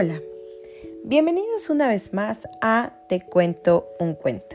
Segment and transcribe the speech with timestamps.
[0.00, 0.22] Hola,
[1.02, 4.54] bienvenidos una vez más a Te cuento un cuento.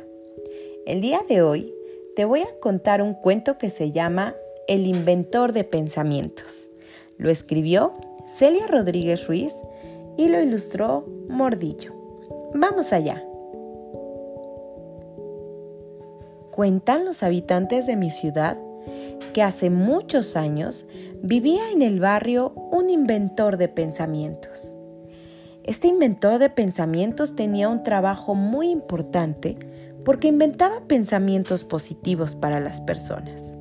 [0.85, 1.73] El día de hoy
[2.15, 4.35] te voy a contar un cuento que se llama
[4.69, 6.69] El inventor de pensamientos.
[7.17, 7.91] Lo escribió
[8.37, 9.53] Celia Rodríguez Ruiz
[10.15, 11.93] y lo ilustró Mordillo.
[12.53, 13.21] Vamos allá.
[16.51, 18.57] Cuentan los habitantes de mi ciudad
[19.33, 20.85] que hace muchos años
[21.21, 24.77] vivía en el barrio un inventor de pensamientos.
[25.63, 29.57] Este inventor de pensamientos tenía un trabajo muy importante
[30.03, 33.55] porque inventaba pensamientos positivos para las personas.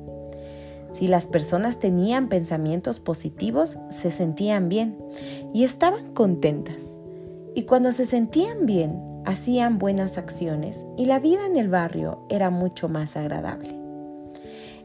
[0.91, 4.97] Si las personas tenían pensamientos positivos, se sentían bien
[5.53, 6.91] y estaban contentas.
[7.55, 12.49] Y cuando se sentían bien, hacían buenas acciones y la vida en el barrio era
[12.49, 13.79] mucho más agradable.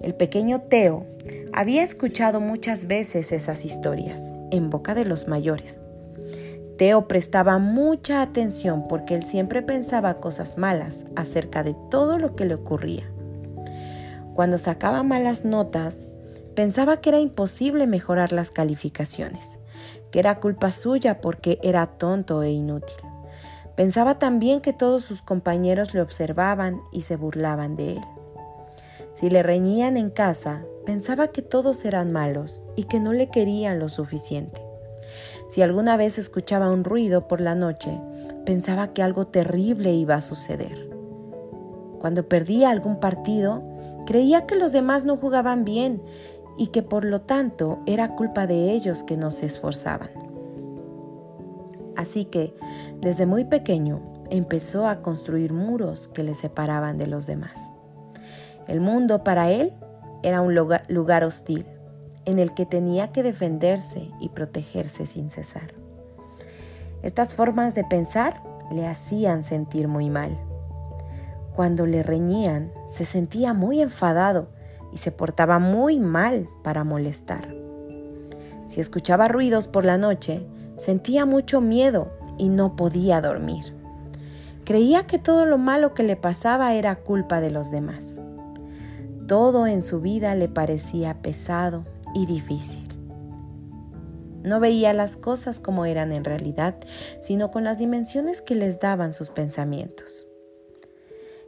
[0.01, 1.05] El pequeño Teo
[1.53, 5.81] había escuchado muchas veces esas historias en boca de los mayores
[6.79, 12.45] Teo prestaba mucha atención porque él siempre pensaba cosas malas acerca de todo lo que
[12.45, 13.11] le ocurría.
[14.35, 16.07] Cuando sacaba malas notas,
[16.55, 19.61] pensaba que era imposible mejorar las calificaciones,
[20.12, 22.97] que era culpa suya porque era tonto e inútil.
[23.75, 28.05] Pensaba también que todos sus compañeros le observaban y se burlaban de él.
[29.15, 33.81] Si le reñían en casa, pensaba que todos eran malos y que no le querían
[33.81, 34.67] lo suficiente.
[35.48, 38.00] Si alguna vez escuchaba un ruido por la noche,
[38.44, 40.88] pensaba que algo terrible iba a suceder.
[41.98, 43.62] Cuando perdía algún partido,
[44.06, 46.02] creía que los demás no jugaban bien
[46.56, 50.11] y que por lo tanto era culpa de ellos que no se esforzaban.
[51.96, 52.55] Así que,
[53.00, 57.72] desde muy pequeño, empezó a construir muros que le separaban de los demás.
[58.69, 59.72] El mundo para él
[60.22, 61.66] era un lugar, hostil,
[62.29, 65.73] en el que tenía que defenderse y protegerse sin cesar.
[67.03, 70.36] Estas formas de pensar le hacían sentir muy mal.
[71.57, 74.48] Cuando le reñían, se sentía muy enfadado
[74.92, 77.48] y se portaba muy mal para molestar.
[78.67, 83.75] Si escuchaba ruidos por la noche, sentía mucho miedo y no podía dormir.
[84.67, 88.20] Creía que todo lo malo que le pasaba era culpa de los demás.
[89.27, 91.86] Todo en su vida le parecía pesado
[92.18, 92.86] y difícil.
[94.42, 96.77] No veía las cosas como eran en realidad,
[97.20, 100.27] sino con las dimensiones que les daban sus pensamientos.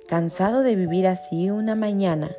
[0.08, 2.30] Cansado de vivir así una mañana,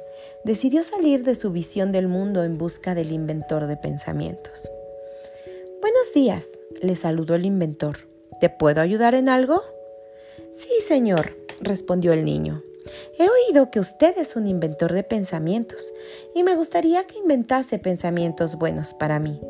[0.44, 4.70] decidió salir de su visión del mundo en busca del inventor de pensamientos.
[5.82, 8.10] Buenos días, le saludó el inventor.
[8.40, 9.62] ¿Te puedo ayudar en algo?
[10.52, 12.62] Sí, señor, respondió el niño.
[13.52, 15.94] Que usted es un inventor de pensamientos
[16.34, 19.42] y me gustaría que inventase pensamientos buenos para mí.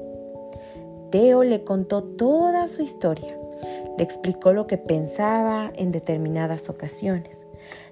[1.12, 3.38] Teo le contó toda su historia.
[4.00, 7.48] Le explicó lo que pensaba en determinadas ocasiones.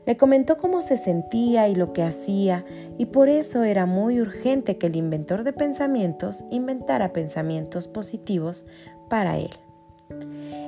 [0.07, 2.65] Le comentó cómo se sentía y lo que hacía,
[2.97, 8.65] y por eso era muy urgente que el inventor de pensamientos inventara pensamientos positivos
[9.09, 9.51] para él.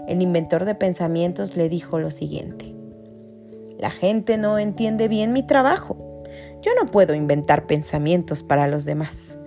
[0.08, 2.81] El inventor de pensamientos le dijo lo siguiente.
[3.82, 5.98] La gente no entiende bien mi trabajo.
[6.62, 9.40] Yo no puedo inventar pensamientos para los demás.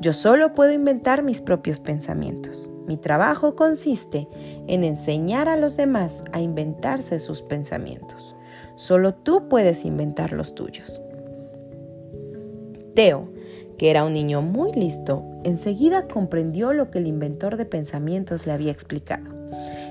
[0.00, 2.70] Yo solo puedo inventar mis propios pensamientos.
[2.86, 4.28] Mi trabajo consiste
[4.66, 8.34] en enseñar a los demás a inventarse sus pensamientos.
[8.76, 11.02] Solo tú puedes inventar los tuyos.
[12.94, 13.28] Teo,
[13.76, 18.52] que era un niño muy listo, enseguida comprendió lo que el inventor de pensamientos le
[18.52, 19.30] había explicado.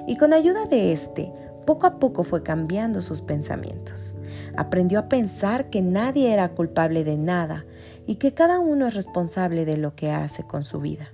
[0.08, 1.32] Y con ayuda de éste,
[1.66, 4.16] poco a poco fue cambiando sus pensamientos.
[4.58, 7.66] Aprendió a pensar que nadie era culpable de nada
[8.06, 11.14] y que cada uno es responsable de lo que hace con su vida.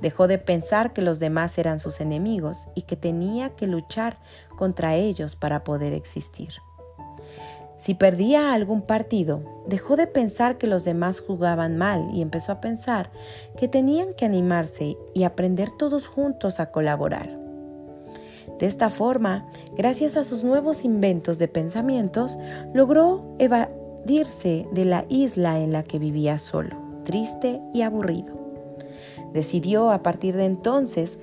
[0.00, 4.18] Dejó de pensar que los demás eran sus enemigos y que tenía que luchar
[4.56, 6.50] contra ellos para poder existir.
[7.76, 12.60] Si perdía algún partido, dejó de pensar que los demás jugaban mal y empezó a
[12.60, 13.10] pensar
[13.58, 17.45] que tenían que animarse y aprender todos juntos a colaborar.
[18.58, 22.38] De esta forma, gracias a sus nuevos inventos de pensamientos,
[22.72, 28.34] logró evadirse de la isla en la que vivía solo, triste y aburrido.
[29.32, 31.18] Decidió a partir de entonces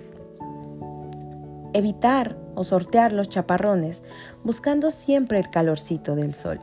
[1.73, 4.03] evitar o sortear los chaparrones,
[4.43, 6.59] buscando siempre el calorcito del sol.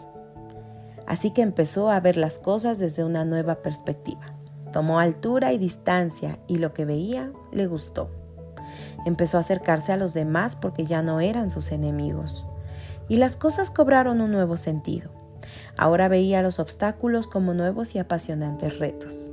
[1.06, 4.36] Así que empezó a ver las cosas desde una nueva perspectiva.
[4.72, 8.19] Tomó altura y distancia y lo que veía le gustó.
[9.06, 12.46] Empezó a acercarse a los demás porque ya no eran sus enemigos.
[13.08, 15.10] Y las cosas cobraron un nuevo sentido.
[15.76, 19.32] Ahora veía los obstáculos como nuevos y apasionantes retos.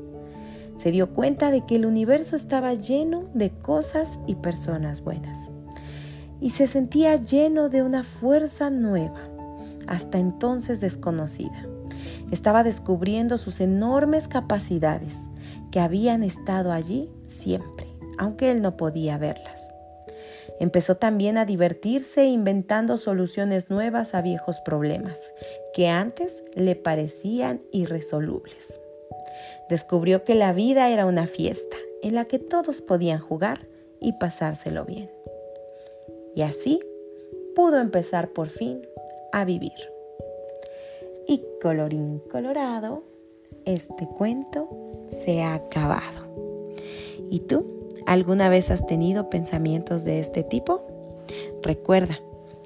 [0.76, 5.52] Se dio cuenta de que el universo estaba lleno de cosas y personas buenas.
[6.40, 9.20] y se sentía lleno de una fuerza nueva,
[9.88, 11.66] hasta entonces desconocida.
[12.32, 15.22] Estaba descubriendo sus enormes capacidades
[15.72, 17.87] que habían estado allí siempre,
[18.18, 19.74] aunque él no podía verlas.
[20.60, 25.32] Empezó también a divertirse inventando soluciones nuevas a viejos problemas
[25.74, 28.80] que antes le parecían irresolubles.
[29.70, 33.68] Descubrió que la vida era una fiesta en la que todos podían jugar
[34.00, 35.12] y pasárselo bien.
[36.36, 36.80] Y así
[37.56, 38.82] pudo empezar por fin
[39.32, 39.74] a vivir.
[41.28, 43.04] Y colorín colorado,
[43.66, 44.70] este cuento
[45.08, 46.28] se ha acabado.
[47.30, 47.77] ¿Y tú?
[48.08, 50.82] ¿Alguna vez has tenido pensamientos de este tipo?
[51.62, 52.18] Recuerda,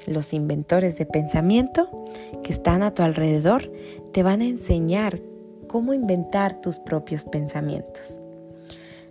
[0.06, 1.90] los inventores de pensamiento
[2.44, 3.72] que están a tu alrededor
[4.14, 5.20] te van a enseñar
[5.68, 8.22] cómo inventar tus propios pensamientos.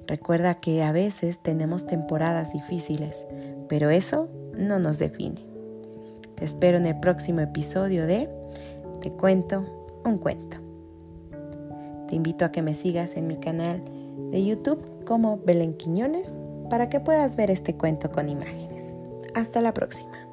[0.07, 3.27] Recuerda que a veces tenemos temporadas difíciles,
[3.69, 5.45] pero eso no nos define.
[6.37, 8.31] Te espero en el próximo episodio de
[9.01, 9.65] Te cuento
[10.05, 10.59] un cuento.
[12.07, 13.83] Te invito a que me sigas en mi canal
[14.31, 16.39] de YouTube como Belén Quiñones
[16.71, 18.97] para que puedas ver este cuento con imágenes.
[19.35, 20.30] Hasta la próxima.